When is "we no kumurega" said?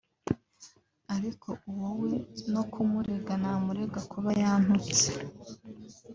2.01-3.33